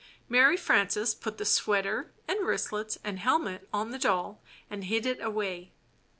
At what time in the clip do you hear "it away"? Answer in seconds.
5.05-5.71